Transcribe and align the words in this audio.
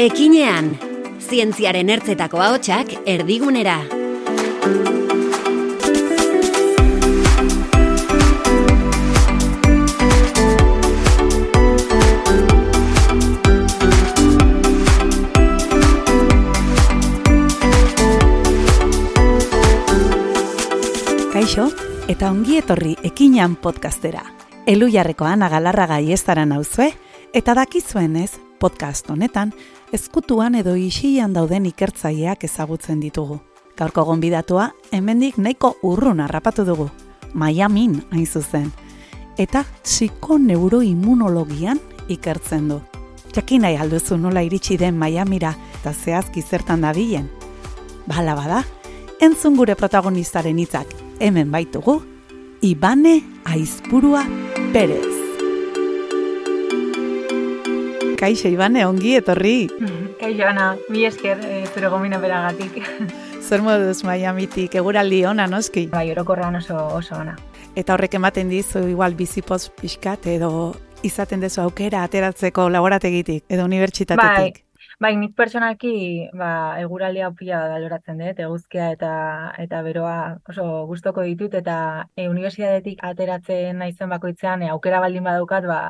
Ekinean, 0.00 0.70
zientziaren 1.20 1.90
ertzetako 1.92 2.38
ahotsak 2.40 2.94
erdigunera. 3.04 3.74
Kaixo, 21.34 21.68
eta 22.08 22.30
ongi 22.30 22.56
etorri 22.62 22.96
ekinean 23.04 23.60
podcastera. 23.60 24.24
Elu 24.64 24.88
jarreko 24.96 25.28
ana 25.28 25.52
galarra 25.52 25.90
gai 25.92 26.06
ez 26.16 26.24
dara 26.24 26.48
nauzue, 26.48 26.88
eta 27.36 27.52
dakizuenez, 27.52 28.30
podcast 28.60 29.08
honetan, 29.12 29.52
ezkutuan 29.92 30.54
edo 30.54 30.74
isian 30.78 31.32
dauden 31.34 31.66
ikertzaileak 31.66 32.44
ezagutzen 32.44 33.00
ditugu. 33.02 33.40
Gaurko 33.78 34.04
gonbidatua, 34.04 34.70
hemendik 34.92 35.38
nahiko 35.38 35.76
urrun 35.82 36.20
harrapatu 36.20 36.64
dugu. 36.64 36.90
Miamin 37.34 38.02
hain 38.10 38.26
zuzen. 38.26 38.72
Eta 39.38 39.64
psikoneuroimmunologian 39.82 41.80
ikertzen 42.08 42.68
du. 42.68 42.80
Jakin 43.34 43.62
nahi 43.62 43.76
alduzu 43.76 44.16
nola 44.18 44.42
iritsi 44.42 44.76
den 44.78 44.98
Miamira 44.98 45.54
eta 45.80 45.92
zehazki 45.94 46.42
zertan 46.42 46.80
dabilen. 46.82 47.30
Bala 48.06 48.34
bada, 48.34 48.64
entzun 49.20 49.56
gure 49.56 49.74
protagonistaren 49.78 50.58
hitzak 50.58 50.86
hemen 51.20 51.50
baitugu, 51.50 52.02
Ibane 52.60 53.22
Aizpurua 53.44 54.26
Perez. 54.74 55.09
Kaixo, 58.20 58.50
Ibane, 58.52 58.82
ongi 58.84 59.14
etorri. 59.16 59.70
Kaixo, 60.20 60.44
Ana, 60.44 60.74
mi 60.92 61.06
esker 61.08 61.38
e, 61.40 61.62
zure 61.72 61.88
gomina 61.88 62.18
beragatik. 62.20 62.74
Zer 63.46 63.62
moduz 63.64 64.02
Miamitik, 64.04 64.76
eguraldi 64.76 65.22
ona 65.24 65.46
noski. 65.48 65.86
Bai, 65.88 66.10
orokorrean 66.12 66.58
oso, 66.60 66.76
oso 66.98 67.16
ona. 67.16 67.38
Eta 67.80 67.94
horrek 67.94 68.18
ematen 68.18 68.52
dizu 68.52 68.84
igual 68.92 69.16
bizipoz 69.16 69.70
pixkat 69.80 70.28
edo 70.34 70.50
izaten 71.02 71.40
dezu 71.40 71.62
aukera 71.64 72.02
ateratzeko 72.04 72.68
laborategitik 72.68 73.46
edo 73.48 73.64
unibertsitatetik. 73.64 74.60
Bai, 74.60 74.69
Bai, 75.00 75.14
nik 75.16 75.30
personalki 75.32 76.28
ba, 76.36 76.76
eguraldia 76.76 77.30
pila 77.32 77.62
baloratzen 77.70 78.18
dut, 78.20 78.42
eguzkia 78.44 78.90
eta 78.92 79.12
eta 79.62 79.80
beroa 79.86 80.16
oso 80.52 80.66
gustoko 80.90 81.24
ditut 81.24 81.56
eta 81.56 81.76
e, 82.12 82.26
unibertsitatetik 82.28 83.00
ateratzen 83.08 83.80
naizen 83.80 84.12
bakoitzean 84.12 84.66
e, 84.66 84.68
aukera 84.74 85.00
baldin 85.00 85.24
badaukat, 85.24 85.64
ba, 85.70 85.80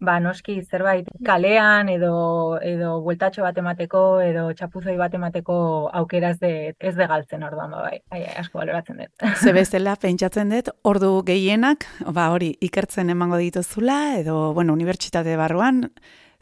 ba 0.00 0.16
noski 0.24 0.56
zerbait 0.64 1.12
kalean 1.28 1.92
edo 1.92 2.56
edo 2.64 2.96
bueltatxo 3.04 3.44
bat 3.44 3.60
emateko 3.60 4.02
edo 4.24 4.48
txapuzoi 4.56 4.96
bat 4.96 5.12
emateko 5.20 5.60
aukera 6.00 6.32
ez 6.32 6.40
de 6.40 6.54
ez 6.80 6.96
de 6.96 7.12
galtzen 7.12 7.44
orduan 7.44 7.76
ba, 7.76 7.84
bai, 7.90 8.00
bai, 8.08 8.24
asko 8.40 8.64
baloratzen 8.64 9.04
dut. 9.04 9.30
Ze 9.36 9.52
bezala 9.60 10.00
pentsatzen 10.00 10.56
dut 10.56 10.72
ordu 10.82 11.18
gehienak, 11.28 11.84
ba 12.08 12.30
hori 12.32 12.54
ikertzen 12.64 13.12
emango 13.12 13.36
dituzula 13.36 14.16
edo 14.22 14.54
bueno, 14.54 14.72
unibertsitate 14.72 15.36
barruan 15.36 15.90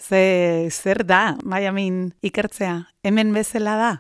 Ze, 0.05 0.69
zer 0.71 1.07
da, 1.07 1.39
Miami 1.45 1.87
ikertzea, 2.21 2.91
hemen 3.03 3.33
bezala 3.33 3.77
da? 3.81 3.93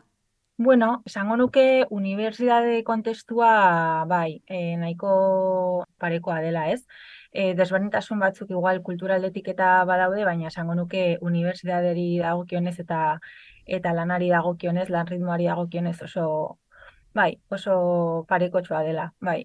Bueno, 0.58 1.02
esango 1.08 1.38
nuke 1.40 1.86
unibertsitate 1.90 2.82
kontestua 2.84 4.04
bai, 4.10 4.42
e, 4.46 4.76
nahiko 4.76 5.14
parekoa 5.98 6.42
dela, 6.44 6.66
ez? 6.74 6.82
E, 7.32 7.54
desberdintasun 7.56 8.20
batzuk 8.20 8.52
igual 8.52 8.82
kulturaldetik 8.84 9.48
eta 9.54 9.70
badaude, 9.88 10.26
baina 10.28 10.52
esango 10.52 10.76
nuke 10.76 11.16
unibertsitateri 11.24 12.20
dagokionez 12.20 12.76
eta 12.84 13.00
eta 13.64 13.96
lanari 13.96 14.28
dagokionez, 14.28 14.90
lan 14.92 15.08
ritmoari 15.08 15.48
dagokionez 15.48 15.96
oso 16.04 16.28
bai, 17.16 17.32
oso 17.48 18.26
parekotsua 18.28 18.84
dela, 18.84 19.08
bai. 19.24 19.40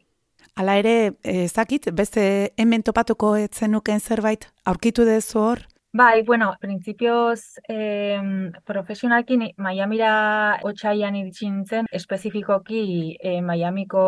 Hala 0.60 0.76
ere, 0.84 0.96
ezakit, 1.24 1.94
beste 1.96 2.30
hemen 2.60 2.84
topatuko 2.84 3.38
etzenuken 3.48 4.04
zerbait 4.04 4.52
aurkitu 4.68 5.08
dezu 5.08 5.46
hor? 5.48 5.68
Bai, 5.92 6.22
bueno, 6.22 6.56
prinsipioz 6.62 7.42
eh, 7.68 8.22
profesionalki 8.64 9.38
Miamira 9.58 10.60
otxaian 10.62 11.16
iritsi 11.18 11.48
nintzen, 11.50 11.88
espezifikoki 11.92 12.82
eh, 13.18 13.40
Miamiko 13.42 14.04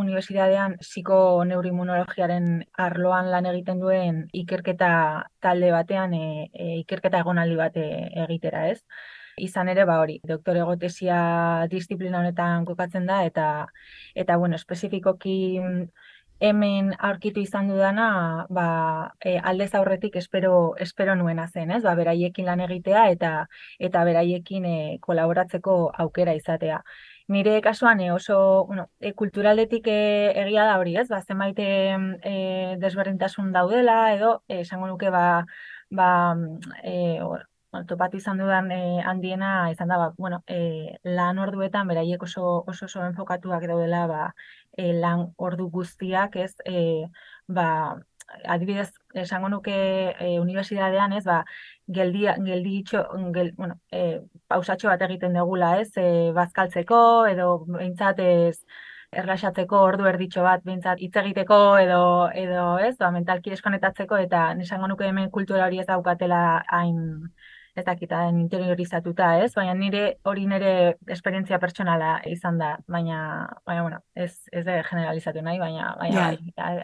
Unibertsitatean 0.00 0.78
ziko 0.80 1.18
neuroimmunologiaren 1.44 2.48
arloan 2.86 3.28
lan 3.34 3.50
egiten 3.52 3.84
duen 3.84 4.22
ikerketa 4.32 4.88
talde 5.38 5.70
batean 5.76 6.14
eh, 6.16 6.48
eh, 6.54 6.78
ikerketa 6.80 7.20
egonaldi 7.20 7.60
bat 7.60 7.76
eh, 7.84 8.08
egitera, 8.24 8.70
ez? 8.72 8.80
Izan 9.36 9.68
ere, 9.68 9.84
ba 9.84 9.98
hori, 10.00 10.16
doktore 10.24 10.64
egotesia 10.64 11.20
disiplina 11.68 12.22
honetan 12.22 12.64
kokatzen 12.64 13.04
da, 13.04 13.20
eta, 13.28 13.66
eta 14.14 14.38
bueno, 14.40 14.56
espezifikoki 14.56 15.36
hemen 16.40 16.92
aurkitu 16.98 17.40
izan 17.40 17.68
dudana, 17.68 18.46
ba, 18.50 19.14
e, 19.20 19.38
aldez 19.38 19.74
aurretik 19.74 20.16
espero, 20.16 20.76
espero 20.78 21.14
nuena 21.16 21.46
zen, 21.48 21.70
ez? 21.70 21.82
Ba, 21.82 21.94
beraiekin 21.98 22.46
lan 22.46 22.60
egitea 22.66 23.08
eta 23.14 23.32
eta 23.78 24.04
beraiekin 24.04 24.64
e, 24.64 24.76
kolaboratzeko 25.00 25.76
aukera 26.04 26.34
izatea. 26.36 26.82
Nire 27.28 27.60
kasuan 27.62 28.00
e, 28.00 28.10
oso, 28.12 28.66
bueno, 28.66 28.90
e, 29.00 29.12
kulturaldetik 29.12 29.88
e, 29.88 29.98
egia 30.44 30.66
da 30.68 30.78
hori, 30.78 30.96
ez? 30.96 31.08
Ba, 31.08 31.22
zenbait 31.22 31.58
e, 31.58 32.76
desberdintasun 32.84 33.52
daudela 33.52 33.98
edo 34.14 34.42
esango 34.48 34.86
nuke 34.92 35.10
ba, 35.10 35.44
ba 35.90 36.10
e, 36.84 37.18
topatu 37.88 38.18
izan 38.20 38.38
dudan 38.40 38.70
e, 38.72 38.80
handiena 39.04 39.70
izan 39.72 39.88
da, 39.92 39.98
ba, 40.00 40.08
bueno, 40.18 40.42
e, 40.46 40.96
lan 41.04 41.38
orduetan 41.38 41.88
beraiek 41.90 42.22
oso 42.22 42.64
oso 42.72 42.86
oso 42.86 43.04
enfokatuak 43.06 43.66
daudela, 43.70 44.06
ba, 44.10 44.22
e, 44.76 44.92
lan 45.04 45.26
ordu 45.36 45.68
guztiak, 45.70 46.36
ez, 46.36 46.54
e, 46.64 47.06
ba, 47.48 47.68
adibidez, 48.56 48.90
esango 49.14 49.48
nuke 49.48 49.76
e, 49.76 50.32
unibertsitatean, 50.40 51.12
ez, 51.20 51.24
ba, 51.24 51.42
geldi, 51.98 52.26
geldi 52.48 52.74
itxo, 52.80 53.04
gel, 53.36 53.52
bueno, 53.60 53.78
e, 53.92 54.20
pausatxo 54.48 54.90
bat 54.92 55.06
egiten 55.08 55.38
degula, 55.38 55.76
ez, 55.84 55.92
e, 55.96 56.32
bazkaltzeko, 56.40 57.00
edo 57.34 57.50
behintzat 57.68 58.20
ez, 58.26 58.58
erlaxatzeko 59.20 59.80
ordu 59.88 60.06
erditxo 60.10 60.44
bat 60.46 60.64
behintzat 60.66 61.02
hitz 61.04 61.14
egiteko 61.22 61.58
edo 61.82 62.00
edo 62.44 62.64
ez, 62.88 62.94
ba 63.02 63.10
mentalki 63.14 63.52
deskonetatzeko 63.54 64.18
eta 64.24 64.42
nesango 64.60 64.88
nuke 64.90 65.06
hemen 65.08 65.30
kultura 65.36 65.66
hori 65.66 65.80
ez 65.82 65.86
daukatela 65.90 66.40
hain 66.78 66.98
ez 67.76 67.84
dakitaen 67.84 68.38
interiorizatuta, 68.40 69.30
ez? 69.44 69.52
Baina 69.54 69.74
nire 69.76 70.02
hori 70.24 70.46
nire 70.48 70.96
esperientzia 71.12 71.58
pertsonala 71.60 72.16
izan 72.30 72.58
da, 72.58 72.76
baina, 72.88 73.18
baina 73.68 73.82
bueno, 73.82 74.00
ez, 74.14 74.32
ez 74.52 74.64
de 74.64 74.80
generalizatu 74.88 75.42
nahi, 75.44 75.60
baina, 75.60 75.92
baina, 76.00 76.30
bai, 76.56 76.78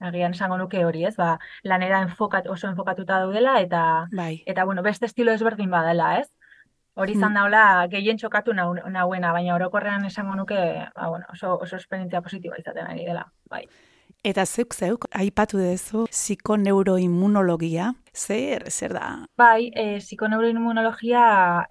agian 0.00 0.34
esango 0.36 0.56
nuke 0.60 0.84
hori, 0.84 1.04
ez? 1.08 1.14
Ba, 1.20 1.36
lanera 1.64 2.00
enfokat, 2.04 2.48
oso 2.52 2.68
enfokatuta 2.68 3.20
daudela, 3.24 3.58
eta, 3.60 3.82
bai. 4.12 4.42
eta 4.46 4.64
bueno, 4.64 4.82
beste 4.82 5.06
estilo 5.06 5.36
ezberdin 5.36 5.70
badela, 5.70 6.14
ez? 6.20 6.30
Hori 6.96 7.12
izan 7.12 7.34
hmm. 7.34 7.36
daula 7.36 7.64
gehien 7.92 8.16
txokatu 8.16 8.54
nahuena, 8.56 9.32
baina 9.36 9.54
orokorrean 9.54 10.08
esango 10.08 10.36
nuke, 10.38 10.62
ba, 10.96 11.10
bueno, 11.12 11.28
oso, 11.32 11.58
oso 11.60 11.76
esperientzia 11.76 12.24
positiboa 12.24 12.56
izaten 12.62 12.88
ari 12.88 13.04
dela, 13.04 13.26
bai. 13.52 13.66
Eta 14.26 14.46
zeuk 14.46 14.74
zeuk, 14.74 15.04
aipatu 15.14 15.60
dezu, 15.60 16.06
psikoneuroimmunologia, 16.10 17.92
zer, 18.16 18.70
zer 18.70 18.94
da? 18.96 19.08
Bai, 19.36 19.70
e, 19.74 19.98
psikoneuroimmunologia 20.00 21.24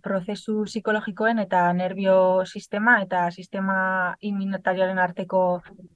prozesu 0.03 0.61
psikologikoen 0.69 1.41
eta 1.43 1.65
nervio 1.73 2.45
sistema 2.45 2.99
eta 3.01 3.29
sistema 3.31 3.79
immunotarioaren 4.21 5.01
arteko 5.01 5.41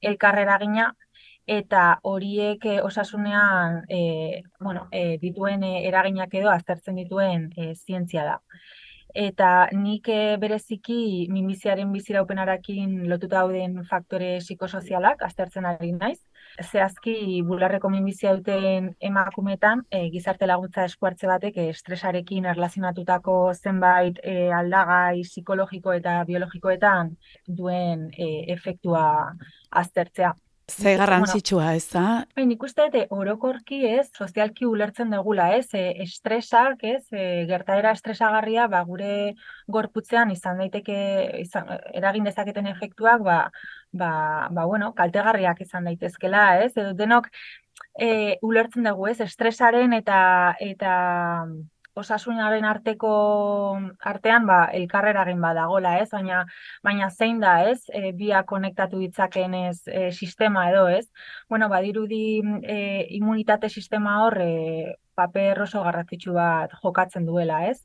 elkarrera 0.01 0.57
gina, 0.63 0.89
eta 1.49 1.99
horiek 2.03 2.65
e, 2.65 2.75
osasunean 2.85 3.81
e, 3.89 4.43
bueno, 4.59 4.87
e, 4.91 5.17
dituen 5.21 5.63
eraginak 5.63 6.35
edo 6.41 6.51
aztertzen 6.53 6.99
dituen 7.01 7.49
e, 7.57 7.73
zientzia 7.75 8.25
da 8.27 8.37
eta 9.17 9.47
nik 9.73 10.05
bereziki 10.41 11.25
minbiziaren 11.33 11.89
biziraupenarakin 11.95 13.07
lotuta 13.09 13.39
dauden 13.39 13.79
faktore 13.89 14.35
psikosozialak 14.43 15.23
aztertzen 15.25 15.65
ari 15.65 15.89
naiz. 15.95 16.19
Zehazki 16.63 17.41
bularreko 17.47 17.89
minbizia 17.91 18.33
duten 18.37 18.89
emakumetan 19.09 19.83
e, 19.91 20.01
gizarte 20.15 20.47
laguntza 20.49 20.85
eskuartze 20.89 21.29
batek 21.31 21.57
e, 21.57 21.67
estresarekin 21.75 22.49
erlazionatutako 22.53 23.37
zenbait 23.53 24.19
e, 24.23 24.35
aldagai 24.59 25.23
psikologiko 25.23 25.95
eta 25.95 26.17
biologikoetan 26.27 27.15
duen 27.61 28.09
e, 28.17 28.29
efektua 28.57 29.05
aztertzea. 29.83 30.33
Ze 30.69 30.95
garrantzitsua 30.97 31.73
ez 31.75 31.85
da? 31.91 32.03
Bai, 32.37 32.45
nik 32.49 32.63
uste 32.63 32.85
dute 32.87 33.05
orokorki 33.15 33.79
ez, 33.89 34.07
sozialki 34.15 34.67
ulertzen 34.69 35.13
dugula 35.13 35.49
ez, 35.57 35.67
e, 35.73 35.83
estresak 36.05 36.83
ez, 36.87 37.01
e, 37.11 37.45
gertaera 37.49 37.93
estresagarria 37.97 38.67
ba, 38.71 38.83
gure 38.87 39.33
gorputzean 39.67 40.31
izan 40.35 40.61
daiteke, 40.61 40.99
izan, 41.41 41.71
eragin 41.97 42.29
dezaketen 42.29 42.69
efektuak, 42.73 43.23
ba, 43.25 43.39
ba, 43.91 44.11
ba, 44.51 44.65
bueno, 44.65 44.93
kaltegarriak 44.97 45.61
izan 45.65 45.89
daitezkela 45.89 46.45
ez, 46.65 46.71
edo 46.77 46.93
denok 46.93 47.31
e, 47.99 48.37
ulertzen 48.45 48.87
dugu 48.89 49.09
ez, 49.11 49.19
estresaren 49.25 49.93
eta 49.97 50.21
eta 50.63 50.93
osasunaren 51.99 52.65
arteko 52.65 53.11
artean 54.11 54.45
ba 54.49 54.59
elkarreragin 54.79 55.41
badagola, 55.43 55.97
ez? 56.03 56.09
Baina 56.11 56.43
baina 56.85 57.09
zein 57.09 57.39
da, 57.43 57.55
ez? 57.71 57.81
E, 57.93 58.11
bia 58.21 58.43
konektatu 58.53 58.99
ditzakeen 59.03 59.55
ez 59.59 59.77
e, 59.87 60.09
sistema 60.11 60.69
edo, 60.71 60.87
ez? 60.87 61.05
Bueno, 61.49 61.69
badirudi 61.69 62.41
e, 62.63 62.79
immunitate 63.19 63.69
sistema 63.69 64.19
hor 64.23 64.39
e, 64.45 64.51
paper 65.19 65.63
oso 65.65 65.83
garrantzitsu 65.83 66.33
bat 66.35 66.73
jokatzen 66.83 67.25
duela, 67.27 67.63
ez? 67.67 67.79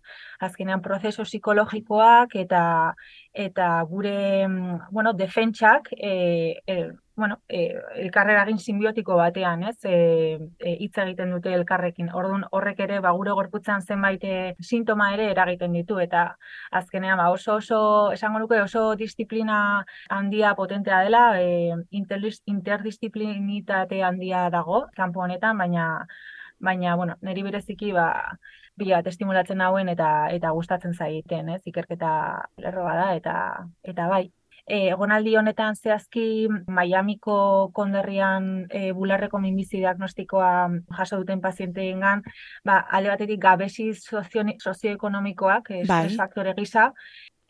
Azkenean 0.48 0.82
prozesu 0.84 1.26
psikologikoak 1.26 2.36
eta 2.44 2.64
eta 3.46 3.70
gure 3.90 4.18
bueno, 4.90 5.12
defentsak 5.12 5.90
eh 5.98 6.60
e, 6.66 6.76
bueno, 7.16 7.40
eh 7.48 7.74
elkarreragin 8.02 8.58
simbiotiko 8.58 9.16
batean, 9.16 9.62
ez? 9.62 9.76
Eh 9.84 10.38
e, 10.58 10.70
hitz 10.84 10.96
egiten 10.98 11.30
dute 11.30 11.52
elkarrekin. 11.54 12.08
Ordun 12.12 12.44
horrek 12.50 12.80
ere 12.80 13.00
ba 13.00 13.10
gure 13.12 13.30
gorputzean 13.38 13.82
zenbait 13.82 14.24
e, 14.24 14.54
sintoma 14.60 15.12
ere 15.14 15.30
eragiten 15.30 15.72
ditu 15.72 15.98
eta 16.00 16.36
azkenean 16.70 17.18
ba 17.18 17.30
oso 17.30 17.54
oso 17.56 18.12
esango 18.12 18.38
nuke 18.38 18.60
oso 18.60 18.96
disiplina 18.96 19.84
handia 20.08 20.54
potentea 20.54 21.00
dela, 21.02 21.40
eh 21.40 21.74
interdisciplinitate 22.46 24.02
handia 24.02 24.50
dago 24.50 24.86
kanpo 24.96 25.20
honetan, 25.20 25.58
baina 25.58 26.06
baina 26.58 26.96
bueno, 26.96 27.16
neri 27.20 27.42
bereziki 27.42 27.92
ba 27.92 28.38
bila 28.76 29.02
testimulatzen 29.02 29.60
hauen 29.60 29.88
eta 29.88 30.28
eta 30.30 30.50
gustatzen 30.50 30.94
zaiten, 30.94 31.48
ez? 31.48 31.62
Ikerketa 31.66 32.10
lerro 32.58 32.84
bada 32.84 33.14
eta 33.14 33.34
eta 33.82 34.08
bai. 34.08 34.24
E, 34.64 34.76
egonaldi 34.94 35.34
honetan 35.36 35.76
zehazki 35.76 36.48
Miamiko 36.72 37.36
konderrian 37.76 38.46
e, 38.70 38.92
bularreko 38.96 39.38
minbizi 39.42 39.82
diagnostikoa 39.82 40.52
jaso 40.98 41.18
duten 41.20 41.42
pazienteengan, 41.44 42.22
ba 42.64 42.78
alde 42.96 43.12
batetik 43.12 43.42
gabesi 43.42 43.90
sozioekonomikoak, 43.94 45.70
e, 45.70 45.82
bai. 45.88 46.08
faktore 46.16 46.54
gisa, 46.56 46.92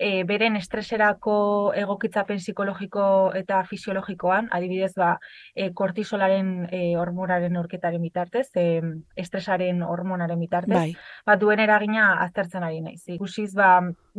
e, 0.04 0.24
beren 0.28 0.56
estreserako 0.58 1.34
egokitzapen 1.80 2.40
psikologiko 2.42 3.04
eta 3.38 3.62
fisiologikoan, 3.68 4.50
adibidez 4.52 4.92
ba, 4.98 5.14
e, 5.54 5.70
kortisolaren 5.72 6.50
e, 6.68 6.80
hormonaren 7.00 7.56
orketaren 7.56 8.02
bitartez, 8.04 8.46
e, 8.60 8.82
estresaren 9.24 9.80
hormonaren 9.86 10.42
bitartez, 10.44 10.76
bai. 10.76 10.90
ba, 11.26 11.38
duen 11.40 11.62
eragina 11.64 12.10
aztertzen 12.24 12.66
ari 12.66 12.82
naiz. 12.84 13.00
Ikusiz, 13.16 13.52
ba, 13.56 13.70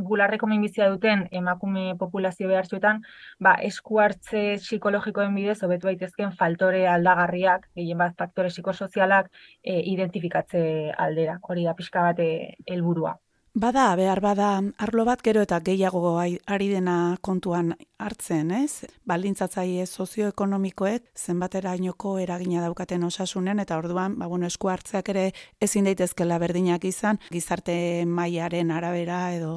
gularreko 0.09 0.49
minbizia 0.49 0.89
duten 0.89 1.27
emakume 1.31 1.93
populazio 1.99 2.49
behartzuetan, 2.49 3.03
ba, 3.39 3.55
esku 3.69 4.01
hartze 4.01 4.45
psikologikoen 4.63 5.37
bidez, 5.37 5.59
hobetu 5.67 5.91
daitezken 5.91 6.33
faltore 6.39 6.87
aldagarriak, 6.89 7.69
gehien 7.77 8.01
bat 8.01 8.17
faktore 8.17 8.49
psikosozialak 8.49 9.29
e, 9.61 9.77
identifikatze 9.93 10.65
aldera. 10.97 11.37
Hori 11.45 11.69
da 11.69 11.77
pixka 11.77 12.09
bat 12.09 12.25
helburua. 12.25 13.19
Bada, 13.55 13.95
behar 13.95 14.19
bada, 14.19 14.47
arlo 14.83 15.03
bat 15.07 15.21
gero 15.23 15.39
eta 15.45 15.61
gehiago 15.63 16.09
ari 16.19 16.65
dena 16.67 17.15
kontuan 17.23 17.69
hartzen, 17.97 18.49
ez? 18.51 18.83
Baldintzatzaile 19.07 19.85
sozioekonomikoek 19.85 21.05
zenbatera 21.15 21.71
inoko 21.79 22.17
eragina 22.19 22.59
daukaten 22.65 23.05
osasunen, 23.07 23.61
eta 23.63 23.77
orduan, 23.79 24.17
ba, 24.19 24.27
bueno, 24.27 24.49
esku 24.51 24.67
hartzeak 24.67 25.11
ere 25.13 25.23
ezin 25.61 25.87
daitezkela 25.87 26.37
berdinak 26.43 26.83
izan, 26.83 27.21
gizarte 27.31 27.77
mailaren 28.17 28.75
arabera 28.75 29.21
edo... 29.37 29.53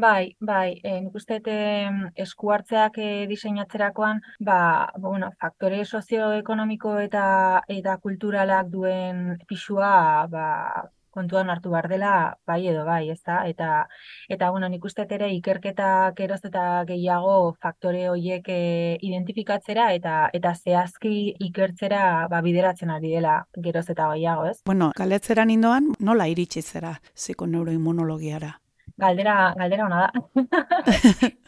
Bai, 0.00 0.32
bai, 0.40 0.80
e, 0.80 0.96
nik 1.04 1.20
uste 1.20 1.36
esku 2.24 2.54
hartzeak 2.56 2.96
e, 2.96 3.10
diseinatzerakoan, 3.28 4.24
ba, 4.40 4.58
bueno, 4.96 5.28
faktore 5.38 5.84
sozioekonomiko 5.84 6.96
eta 7.04 7.26
eta 7.68 8.00
kulturalak 8.00 8.72
duen 8.72 9.36
pisua, 9.46 9.92
ba, 10.32 10.48
kontuan 11.12 11.50
hartu 11.52 11.70
behar 11.72 11.88
dela 11.92 12.12
bai 12.48 12.60
edo 12.72 12.84
bai, 12.88 13.10
ez 13.12 13.20
da? 13.26 13.42
Eta, 13.48 13.86
eta 14.32 14.50
bueno, 14.50 14.68
nik 14.72 14.84
uste 14.84 15.06
ere 15.10 15.28
ikerketak 15.36 16.20
eroz 16.24 16.40
eta 16.48 16.84
gehiago 16.88 17.54
faktore 17.60 18.08
horiek 18.10 18.48
e, 18.48 18.62
identifikatzera 19.02 19.90
eta 19.98 20.16
eta 20.32 20.54
zehazki 20.54 21.14
ikertzera 21.50 22.28
ba, 22.32 22.40
bideratzen 22.40 22.90
ari 22.90 23.12
dela 23.16 23.36
geroz 23.68 23.88
eta 23.90 24.08
gehiago, 24.14 24.48
ez? 24.50 24.58
Bueno, 24.66 24.92
galetzeran 24.96 25.50
indoan, 25.50 25.92
nola 26.00 26.28
iritsi 26.32 26.62
zera 26.62 26.96
psikoneuroimmunologiara? 27.14 28.56
Galdera, 29.02 29.36
galdera 29.58 29.86
ona 29.86 30.06
da. 30.06 31.32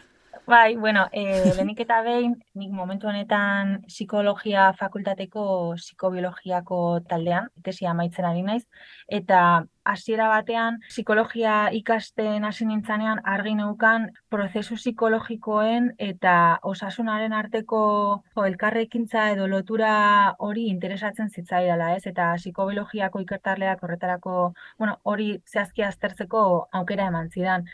Bai, 0.47 0.77
bueno, 0.77 1.09
eh, 1.13 1.53
lehenik 1.57 1.79
eta 1.81 2.03
behin, 2.05 2.35
nik 2.61 2.73
momentu 2.77 3.09
honetan 3.09 3.79
psikologia 3.89 4.67
fakultateko 4.77 5.45
psikobiologiako 5.79 6.81
taldean, 7.09 7.49
tesia 7.65 7.93
amaitzen 7.95 8.27
ari 8.29 8.43
naiz, 8.45 8.67
eta 9.09 9.39
hasiera 9.93 10.27
batean 10.29 10.77
psikologia 10.91 11.55
ikasten 11.81 12.45
hasi 12.45 12.69
nintzanean 12.69 13.23
argi 13.25 13.55
neukan 13.57 14.11
prozesu 14.29 14.77
psikologikoen 14.77 15.91
eta 16.11 16.37
osasunaren 16.75 17.33
arteko 17.33 17.81
jo, 18.37 18.45
elkarrekintza 18.45 19.31
edo 19.33 19.49
lotura 19.49 19.97
hori 20.39 20.69
interesatzen 20.69 21.33
zitzaidala, 21.33 21.95
ez? 21.97 22.05
Eta 22.13 22.35
psikobiologiako 22.37 23.25
ikertarleak 23.25 23.83
horretarako, 23.83 24.39
bueno, 24.77 25.01
hori 25.05 25.39
zehazki 25.49 25.89
aztertzeko 25.89 26.47
aukera 26.83 27.09
eman 27.15 27.33
zidan 27.33 27.71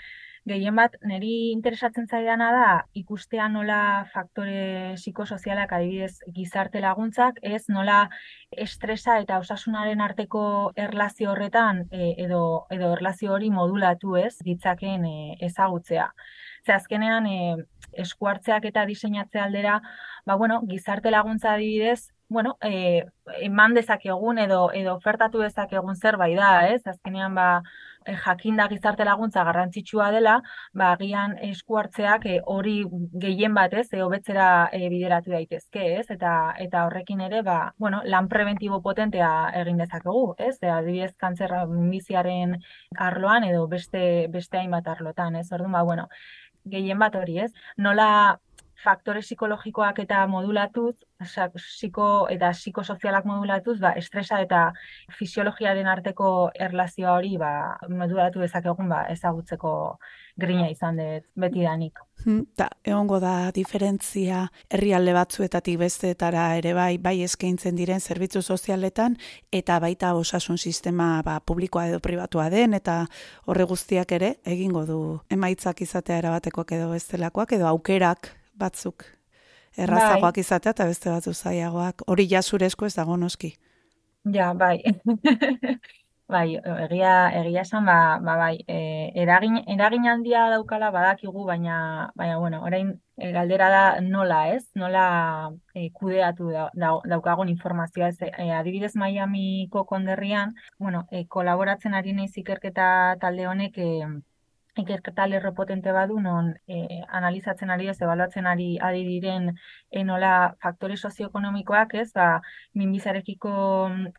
gehien 0.50 0.76
bat, 0.76 0.97
niri 1.06 1.32
interesatzen 1.55 2.08
zaidana 2.11 2.50
da, 2.55 2.67
ikustea 3.00 3.47
nola 3.52 3.81
faktore 4.12 4.94
psikosozialak 4.99 5.73
adibidez 5.76 6.32
gizarte 6.37 6.82
laguntzak, 6.85 7.41
ez 7.43 7.62
nola 7.73 8.00
estresa 8.67 9.19
eta 9.23 9.38
osasunaren 9.44 10.02
arteko 10.05 10.44
erlazio 10.87 11.32
horretan 11.32 11.85
e, 11.91 12.14
edo, 12.26 12.43
edo 12.76 12.93
erlazio 12.99 13.35
hori 13.37 13.50
modulatu 13.55 14.17
ez, 14.20 14.35
ditzaken 14.47 15.06
e, 15.08 15.19
ezagutzea. 15.50 16.11
Ze 16.67 16.76
azkenean, 16.76 17.26
e, 17.26 17.56
eskuartzeak 18.05 18.67
eta 18.70 18.87
diseinatze 18.87 19.41
aldera, 19.41 19.81
ba, 20.26 20.37
bueno, 20.37 20.61
gizarte 20.69 21.11
laguntza 21.11 21.55
adibidez, 21.55 22.11
bueno, 22.31 22.56
e, 22.62 23.05
eman 23.43 23.75
dezakegun 23.75 24.38
edo 24.38 24.61
edo 24.73 24.94
ofertatu 24.94 25.41
dezakegun 25.43 25.96
zerbait 25.96 26.37
da, 26.38 26.50
ez? 26.70 26.82
Azkenean 26.87 27.35
ba 27.35 27.49
e, 28.06 28.14
jakinda 28.25 28.67
gizarte 28.69 29.05
laguntza 29.05 29.44
garrantzitsua 29.44 30.11
dela, 30.14 30.37
ba 30.75 30.93
agian 30.93 31.37
esku 31.50 31.79
hartzeak 31.81 32.26
e, 32.26 32.41
hori 32.55 32.76
gehien 33.25 33.55
bat, 33.55 33.75
ez? 33.75 33.88
E, 33.93 34.02
hobetzera 34.02 34.49
e, 34.73 34.88
bideratu 34.93 35.35
daitezke, 35.37 35.87
ez? 36.00 36.06
Eta 36.17 36.35
eta 36.67 36.85
horrekin 36.88 37.20
ere 37.29 37.43
ba, 37.47 37.58
bueno, 37.79 38.03
lan 38.05 38.29
preventibo 38.29 38.81
potentea 38.82 39.31
egin 39.63 39.81
dezakegu, 39.84 40.34
ez? 40.39 40.56
E, 40.63 40.70
adibidez 40.81 41.15
kantzer 41.17 41.55
biziaren 41.91 42.58
arloan 43.08 43.44
edo 43.48 43.67
beste 43.69 44.05
beste 44.32 44.58
hainbat 44.60 44.89
arlotan, 44.89 45.36
ez? 45.36 45.48
Orduan 45.53 45.79
ba, 45.79 45.82
bueno, 45.82 46.08
gehien 46.70 46.98
bat 46.98 47.15
hori, 47.17 47.39
ez? 47.46 47.53
Nola 47.77 48.39
faktore 48.84 49.20
psikologikoak 49.20 49.99
eta 50.05 50.25
modulatuz, 50.31 50.94
psiko 51.20 52.06
eta 52.32 52.51
psikosozialak 52.56 53.27
modulatuz, 53.29 53.79
ba, 53.81 53.93
estresa 54.01 54.41
eta 54.41 54.70
fisiologiaren 55.19 55.87
arteko 55.87 56.51
erlazioa 56.55 57.19
hori 57.19 57.37
ba, 57.41 57.53
modulatu 57.89 58.41
dezakegun 58.41 58.89
ba, 58.89 59.05
ezagutzeko 59.13 59.72
grina 60.41 60.70
izan 60.70 60.96
dut 60.96 61.27
beti 61.37 61.67
danik. 61.67 62.01
Hmm, 62.25 62.44
ta, 62.56 62.69
egongo 62.84 63.20
da 63.20 63.51
diferentzia 63.56 64.46
herrialde 64.72 65.15
batzuetatik 65.17 65.79
besteetara 65.81 66.46
ere 66.60 66.75
bai 66.77 66.96
bai 67.01 67.17
eskaintzen 67.25 67.77
diren 67.77 68.01
zerbitzu 68.01 68.43
sozialetan 68.43 69.17
eta 69.53 69.79
baita 69.81 70.15
osasun 70.15 70.58
sistema 70.58 71.22
ba, 71.25 71.39
publikoa 71.41 71.87
edo 71.93 72.01
pribatua 72.01 72.49
den 72.53 72.75
eta 72.77 73.05
horre 73.46 73.69
guztiak 73.69 74.13
ere 74.13 74.34
egingo 74.44 74.84
du 74.89 75.01
emaitzak 75.31 75.81
izatea 75.81 76.20
erabatekoak 76.25 76.77
edo 76.77 76.91
bestelakoak 76.93 77.56
edo 77.56 77.69
aukerak 77.72 78.40
batzuk 78.60 79.08
errazagoak 79.76 80.36
bai. 80.36 80.44
izatea 80.44 80.74
eta 80.74 80.86
beste 80.86 81.10
batzu 81.10 81.34
zaiagoak. 81.34 82.05
Hori 82.06 82.26
ja 82.31 82.43
zurezko 82.43 82.86
ez 82.86 82.94
dago 82.96 83.17
noski. 83.17 83.55
Ja, 84.34 84.52
bai. 84.55 84.82
bai, 86.31 86.46
egia, 86.86 87.12
egia 87.40 87.62
esan, 87.62 87.86
ba, 87.88 88.19
ba 88.22 88.36
bai, 88.38 88.64
e, 88.69 89.10
eragin, 89.22 89.56
eragin 89.74 90.06
handia 90.06 90.44
daukala 90.52 90.90
badakigu, 90.94 91.44
baina, 91.48 92.12
baina 92.14 92.36
bueno, 92.38 92.60
orain 92.62 92.93
e, 93.17 93.32
galdera 93.34 93.70
da 93.72 93.82
nola, 94.05 94.40
ez? 94.55 94.62
Nola 94.79 95.05
e, 95.74 95.88
kudeatu 95.90 96.52
da, 96.52 96.69
daukagun 97.14 97.48
informazioa, 97.48 98.12
ez? 98.12 98.19
E, 98.31 98.50
adibidez 98.55 98.94
Miamiko 98.96 99.84
konderrian, 99.86 100.55
bueno, 100.79 101.06
e, 101.10 101.24
kolaboratzen 101.26 101.94
ari 101.94 102.14
naiz 102.14 102.36
ikerketa 102.36 103.17
talde 103.20 103.48
honek, 103.50 103.79
e, 103.79 104.06
ikerketa 104.77 105.27
lerro 105.27 105.53
potente 105.55 105.93
badu 105.93 106.20
non 106.20 106.55
e, 106.67 107.03
analizatzen 107.08 107.70
ari 107.70 107.89
ez, 107.89 107.96
ebaluatzen 108.00 108.46
ari 108.46 108.79
adi 108.79 109.03
diren 109.05 109.50
enola 109.91 110.55
faktore 110.62 110.96
sozioekonomikoak 110.96 111.94
ez, 111.94 112.10
ba, 112.15 112.41
minbizarekiko 112.74 113.53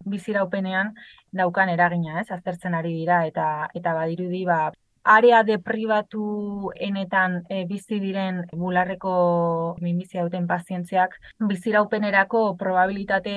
biziraupenean 0.06 0.94
daukan 1.32 1.70
eragina 1.70 2.20
ez, 2.22 2.30
aztertzen 2.32 2.76
ari 2.76 2.94
dira 3.00 3.26
eta 3.28 3.48
eta 3.74 3.94
badirudi 3.94 4.46
ba, 4.46 4.72
area 5.04 5.44
de 5.44 5.58
pribatu 5.60 6.72
enetan 6.76 7.42
e, 7.50 7.66
bizi 7.66 8.00
diren 8.00 8.44
bularreko 8.54 9.76
minbizia 9.82 10.24
duten 10.24 10.46
pazientziak 10.48 11.16
biziraupenerako 11.50 12.44
probabilitate 12.58 13.34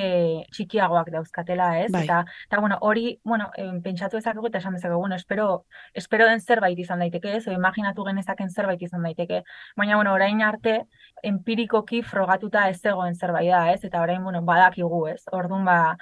txikiagoak 0.53 1.11
dauzkatela, 1.15 1.71
ez? 1.81 1.91
Bai. 1.93 2.05
Eta, 2.05 2.25
eta 2.49 2.61
bueno, 2.61 2.79
hori, 2.81 3.19
bueno, 3.25 3.51
e, 3.57 3.69
pentsatu 3.85 4.21
ezakegu 4.21 4.51
eta 4.51 4.61
esan 4.61 4.77
dezakegu, 4.77 5.01
bueno, 5.01 5.17
espero, 5.17 5.65
espero 5.95 6.29
den 6.29 6.41
zerbait 6.41 6.79
izan 6.79 7.01
daiteke, 7.01 7.37
ez? 7.39 7.47
O, 7.49 7.57
imaginatu 7.57 8.05
genezaken 8.05 8.51
zerbait 8.51 8.83
izan 8.83 9.03
daiteke. 9.03 9.43
Baina, 9.77 9.97
bueno, 9.97 10.13
orain 10.13 10.43
arte, 10.43 10.83
empirikoki 11.23 12.03
frogatuta 12.03 12.69
ez 12.69 12.81
zegoen 12.81 13.15
zerbait 13.15 13.51
da, 13.51 13.71
ez? 13.73 13.83
Eta 13.85 14.03
orain, 14.05 14.23
bueno, 14.23 14.43
badakigu, 14.45 15.07
ez? 15.09 15.23
Orduan, 15.33 15.65
ba, 15.65 15.97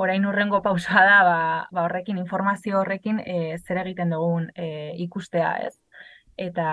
orain 0.00 0.24
urrengo 0.26 0.62
pausa 0.62 1.04
da, 1.04 1.18
ba, 1.28 1.38
ba 1.70 1.84
horrekin, 1.84 2.18
informazio 2.18 2.80
horrekin, 2.80 3.20
e, 3.20 3.58
zer 3.58 3.80
egiten 3.82 4.14
dugun 4.14 4.48
e, 4.54 4.68
ikustea, 5.04 5.50
ez? 5.68 5.74
Eta, 6.40 6.68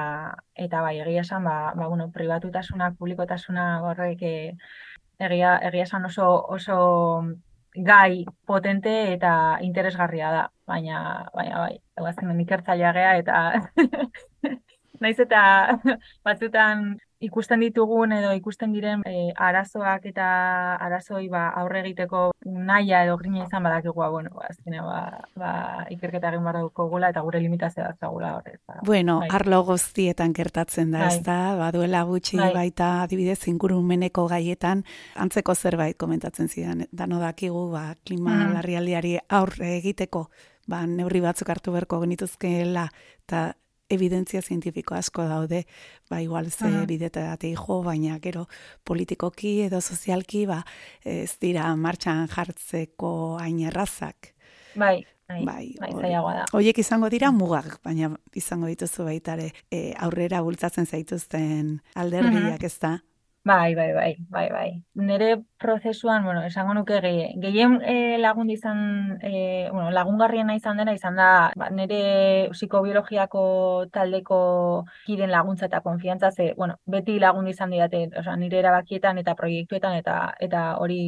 eta 0.56 0.82
bai, 0.86 0.94
egia 1.04 1.26
esan, 1.26 1.44
ba, 1.44 1.74
ba, 1.76 1.90
bueno, 1.92 2.08
pribatutasunak, 2.16 2.96
publikotasuna 3.02 3.66
horrek 3.90 4.24
e, 4.24 4.36
egia, 5.28 5.58
egia 5.70 5.90
esan 5.90 6.08
oso, 6.08 6.30
oso 6.56 6.78
gai 7.90 8.26
potente 8.46 8.94
eta 9.14 9.34
interesgarria 9.62 10.32
da, 10.32 10.46
baina, 10.70 11.02
baina 11.36 11.60
bai, 11.66 11.76
eguazken 12.00 12.40
ikertzailea 12.46 12.94
gea 12.96 13.12
eta 13.24 13.42
naiz 15.04 15.20
eta 15.20 15.42
batzutan 16.26 16.96
ikusten 17.20 17.60
ditugun 17.60 18.12
edo 18.14 18.32
ikusten 18.38 18.74
diren 18.74 19.02
e, 19.10 19.32
arazoak 19.36 20.06
eta 20.06 20.28
arazoi 20.86 21.28
ba, 21.30 21.48
aurre 21.50 21.80
egiteko 21.82 22.32
naia 22.46 23.04
edo 23.06 23.18
grina 23.18 23.44
izan 23.46 23.64
badakigu, 23.66 23.96
ba, 23.98 24.10
bueno, 24.14 24.30
ba, 24.36 24.46
azkene, 24.52 24.82
ba, 24.86 25.00
ba, 25.36 25.52
ikerketa 25.90 26.30
egin 26.30 26.44
barra 26.46 26.62
gula 26.78 27.10
eta 27.10 27.22
gure 27.26 27.40
limitazioa 27.42 27.88
da 27.88 27.96
zagula 28.00 28.36
horrez. 28.38 28.60
Ba. 28.68 28.80
Bueno, 28.86 29.20
bai. 29.20 29.30
arlo 29.34 29.64
guztietan 29.66 30.34
gertatzen 30.34 30.92
da, 30.92 31.06
Bai. 31.08 31.18
ez 31.18 31.24
da, 31.26 31.56
baduela 31.58 32.04
gutxi 32.04 32.38
Bai. 32.38 32.54
baita 32.54 33.02
adibidez 33.04 33.48
ingurumeneko 33.48 34.28
gaietan 34.28 34.84
antzeko 35.16 35.56
zerbait 35.56 35.98
komentatzen 35.98 36.48
zidan, 36.50 36.86
dano 36.92 37.20
dakigu, 37.20 37.72
ba, 37.72 37.96
klima 38.06 38.36
Mhm. 38.46 38.54
larrialdiari 38.54 39.18
aurre 39.30 39.78
egiteko, 39.78 40.30
ba, 40.68 40.86
neurri 40.86 41.20
batzuk 41.22 41.50
hartu 41.50 41.72
beharko 41.72 42.00
genituzkeela, 42.02 42.90
eta 43.26 43.56
evidentzia 43.90 44.42
zientifiko 44.42 44.96
asko 44.96 45.26
daude, 45.28 45.64
ba, 46.10 46.22
igual 46.22 46.52
ze 46.52 46.86
bidetatik 46.88 47.58
jo, 47.58 47.82
baina 47.84 48.20
gero 48.20 48.48
politikoki 48.84 49.62
edo 49.68 49.82
sozialki, 49.82 50.46
ba, 50.46 50.64
ez 51.04 51.38
dira 51.42 51.74
martxan 51.76 52.28
jartzeko 52.28 53.38
hain 53.42 53.60
errazak. 53.68 54.34
Bai, 54.76 55.06
bai, 55.28 55.44
Bai, 55.46 55.76
bai, 55.80 55.92
zailagoa 55.92 56.34
da. 56.34 56.46
Hoiek 56.56 56.78
izango 56.80 57.10
dira 57.10 57.32
mugak, 57.36 57.80
baina 57.84 58.14
izango 58.36 58.70
dituzu 58.72 59.08
baita 59.08 59.36
ere 59.36 59.52
e, 59.72 59.94
aurrera 60.00 60.42
bultzatzen 60.46 60.88
zaituzten 60.88 61.78
alderdiak, 61.96 62.64
ez 62.64 62.78
da? 62.80 62.98
Bai, 63.48 63.76
bai, 63.76 63.94
bai, 63.94 64.16
bai, 64.30 64.50
bai. 64.52 64.70
Nere 64.96 65.28
prozesuan, 65.58 66.24
bueno, 66.26 66.42
esango 66.44 66.74
nuke 66.74 66.98
ge- 67.04 67.34
gehien 67.44 67.76
e, 67.84 68.18
lagundu 68.18 68.54
izan, 68.54 68.80
e, 69.22 69.70
bueno, 69.72 69.92
lagungarriena 69.92 70.56
izan 70.58 70.78
dena 70.82 70.94
izan 70.98 71.16
da, 71.22 71.28
ba, 71.56 71.70
nere 71.70 72.00
psikobiologiako 72.52 73.44
taldeko 73.94 74.40
kiden 75.06 75.32
laguntza 75.32 75.68
eta 75.70 75.82
konfiantza 75.86 76.32
ze, 76.32 76.54
bueno, 76.58 76.76
beti 76.86 77.20
lagundu 77.20 77.52
izan 77.54 77.70
didate, 77.72 78.10
osea, 78.20 78.36
nire 78.36 78.60
erabakietan 78.64 79.18
eta 79.24 79.36
proiektuetan 79.36 79.96
eta 80.02 80.18
eta 80.50 80.66
hori 80.84 81.00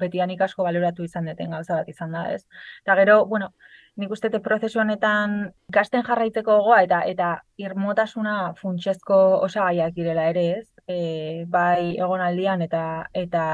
beti 0.00 0.22
nik 0.26 0.40
asko 0.40 0.64
baloratu 0.66 1.04
izan 1.04 1.28
deten 1.30 1.50
gauza 1.50 1.76
bat 1.80 1.88
izan 1.88 2.12
da, 2.12 2.24
ez? 2.32 2.44
Eta 2.82 2.96
gero, 3.00 3.24
bueno, 3.26 3.52
nik 4.00 4.12
uste 4.14 4.30
dut 4.32 4.42
prozesu 4.44 4.80
honetan 4.80 5.52
gasten 5.76 6.04
jarraitzeko 6.06 6.58
gogoa 6.60 6.82
eta 6.86 7.02
eta 7.12 7.32
irmotasuna 7.60 8.36
funtsezko 8.60 9.18
osagaiak 9.48 9.94
direla 9.98 10.28
ere, 10.32 10.44
ez? 10.60 10.68
E, 10.88 11.44
bai 11.48 11.94
egonaldian 11.98 12.62
eta 12.66 12.84
eta 13.24 13.44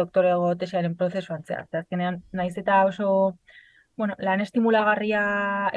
doktorego 0.00 0.54
tesiaren 0.62 0.96
prozesuan 0.96 1.44
zehar. 1.44 1.66
Ze 1.70 1.82
azkenean 1.82 2.22
naiz 2.32 2.56
eta 2.58 2.84
oso 2.90 3.10
bueno, 3.98 4.14
lan 4.26 4.40
estimulagarria 4.40 5.22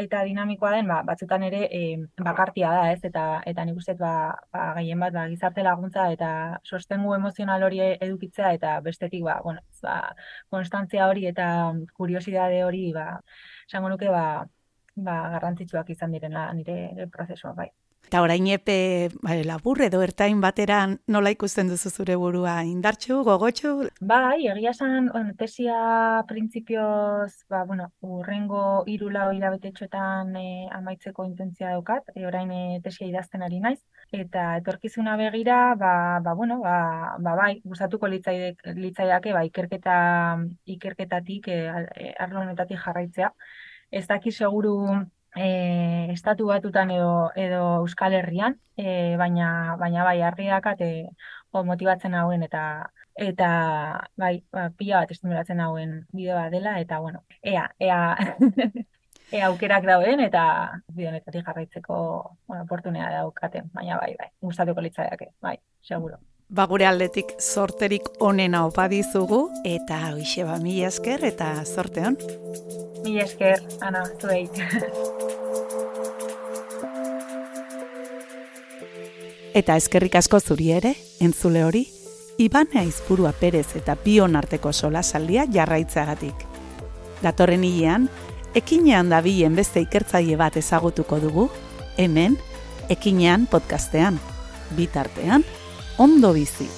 eta 0.01 0.21
dinamikoa 0.27 0.71
den, 0.75 0.87
ba, 0.91 0.99
batzutan 1.07 1.43
ere 1.47 1.61
e, 1.77 1.81
bakartia 2.27 2.69
da, 2.75 2.83
ez? 2.93 2.99
Eta 3.09 3.23
eta 3.51 3.65
nik 3.65 3.79
ba, 4.03 4.13
ba 4.53 4.65
gehien 4.77 5.01
bat 5.03 5.13
ba, 5.17 5.25
gizarte 5.33 5.65
laguntza 5.67 6.07
eta 6.15 6.29
sostengu 6.63 7.15
emozional 7.17 7.63
hori 7.67 7.81
edukitzea 8.07 8.53
eta 8.59 8.79
bestetik 8.87 9.23
ba, 9.25 9.39
bueno, 9.43 9.65
ba, 9.81 9.97
konstantzia 10.49 11.09
hori 11.09 11.27
eta 11.33 11.47
kuriosidade 11.97 12.63
hori 12.63 12.91
ba, 12.93 13.07
esango 13.67 13.89
nuke 13.89 14.09
ba, 14.17 14.25
ba, 14.95 15.21
garrantzitsuak 15.37 15.89
izan 15.97 16.11
direna 16.17 16.51
nire 16.53 17.09
prozesua, 17.17 17.53
bai. 17.63 17.71
Eta 18.11 18.19
orain 18.25 18.43
epe 18.51 18.73
bai, 19.23 19.37
labur 19.47 19.79
edo 19.85 20.01
ertain 20.03 20.41
bateran 20.43 20.97
nola 21.15 21.31
ikusten 21.31 21.69
duzu 21.71 21.89
zure 21.95 22.17
burua 22.19 22.57
indartxu, 22.67 23.21
gogotxu? 23.23 23.69
Bai, 24.09 24.49
egia 24.51 24.73
esan, 24.75 25.07
tesia 25.39 25.77
printzipioz, 26.27 27.45
ba, 27.53 27.61
bueno, 27.69 27.85
urrengo 28.01 28.63
hiru 28.93 29.07
lau 29.13 29.29
hilabetetxoetan 29.31 30.35
e, 30.41 30.43
amaitzeko 30.79 31.23
intentzia 31.29 31.71
daukat, 31.71 32.11
e, 32.17 32.25
orain 32.27 32.51
e, 32.51 32.81
tesia 32.83 33.07
idazten 33.07 33.47
ari 33.47 33.61
naiz, 33.63 33.79
eta 34.11 34.43
etorkizuna 34.59 35.15
begira, 35.23 35.61
ba, 35.79 35.93
ba 36.27 36.35
bueno, 36.41 36.59
ba, 36.67 37.15
ba 37.15 37.37
bai, 37.39 37.53
gustatuko 37.63 38.11
litzaidek, 38.11 38.59
litzaidake, 38.75 39.31
ba, 39.39 39.45
ikerketa, 39.47 39.95
ikerketatik, 40.75 41.47
e, 41.47 42.11
arlo 42.19 42.43
honetatik 42.43 42.83
jarraitzea. 42.83 43.31
Ez 43.87 44.03
daki 44.11 44.35
seguru 44.35 44.75
e, 45.35 46.11
estatu 46.11 46.47
batutan 46.47 46.91
edo, 46.91 47.31
edo 47.35 47.61
Euskal 47.81 48.13
Herrian, 48.13 48.59
e, 48.77 49.15
baina, 49.17 49.75
baina 49.79 50.03
bai, 50.03 50.21
argi 50.21 50.47
dakat, 50.47 50.81
e, 50.81 51.09
jo, 51.51 51.63
motibatzen 51.63 52.15
hauen 52.15 52.43
eta 52.43 52.63
eta 53.21 53.49
bai, 54.17 54.37
ba, 54.51 54.69
pila 54.77 55.01
bat 55.01 55.11
estimulatzen 55.11 55.59
hauen 55.59 56.05
bideo 56.15 56.37
bat 56.37 56.51
dela 56.51 56.77
eta 56.79 56.99
bueno, 56.99 57.23
ea, 57.43 57.67
ea 57.79 58.15
ea 59.35 59.47
aukerak 59.47 59.85
dauden 59.87 60.23
eta 60.23 60.43
bide 60.87 61.09
honetatik 61.09 61.45
jarraitzeko, 61.45 61.95
bueno, 62.47 62.63
oportunea 62.63 63.11
daukaten, 63.17 63.69
baina 63.73 63.99
bai, 63.99 64.15
bai, 64.19 64.29
gustatuko 64.41 64.81
litzaiake, 64.81 65.33
bai, 65.41 65.57
seguro. 65.81 66.19
Ba 66.51 66.65
gure 66.67 66.83
aldetik 66.83 67.29
sorterik 67.39 68.09
onena 68.19 68.65
opa 68.67 68.89
dizugu 68.91 69.45
eta 69.63 70.01
hoixe 70.09 70.43
ba 70.43 70.59
mila 70.59 70.89
esker 70.91 71.23
eta 71.23 71.53
sorte 71.63 72.03
on. 72.09 72.19
Mila 73.05 73.23
esker, 73.23 73.63
Ana, 73.79 74.03
zuei. 74.19 74.49
Eta 79.53 79.75
eskerrik 79.75 80.15
asko 80.15 80.39
zuri 80.39 80.69
ere, 80.71 80.93
entzule 81.19 81.65
hori, 81.67 81.81
Ibane 82.39 82.79
Aizpurua 82.79 83.33
Perez 83.35 83.75
eta 83.75 83.97
Pion 83.99 84.37
arteko 84.39 84.71
solasaldia 84.71 85.43
jarraitzeagatik. 85.51 86.45
Datorren 87.21 87.65
hilean, 87.67 88.07
ekinean 88.55 89.11
dabilen 89.11 89.57
beste 89.59 89.83
ikertzaile 89.83 90.37
bat 90.39 90.55
ezagutuko 90.55 91.19
dugu, 91.19 91.49
hemen, 91.99 92.37
ekinean 92.89 93.43
podcastean, 93.51 94.21
bitartean, 94.77 95.43
ondo 95.99 96.31
bizi. 96.33 96.69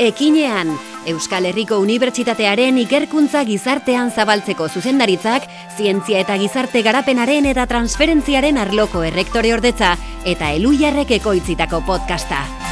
Ekinean, 0.00 0.72
Euskal 1.06 1.46
Herriko 1.46 1.78
Unibertsitatearen 1.78 2.80
ikerkuntza 2.82 3.44
gizartean 3.46 4.10
zabaltzeko 4.10 4.66
zuzendaritzak, 4.68 5.46
zientzia 5.78 6.24
eta 6.26 6.36
gizarte 6.42 6.82
garapenaren 6.82 7.46
eta 7.46 7.68
transferentziaren 7.70 8.58
arloko 8.58 9.06
errektore 9.06 9.54
ordetza 9.54 9.94
eta 10.26 10.50
elujarrek 10.58 11.18
ekoitzitako 11.20 11.84
podcasta. 11.86 12.65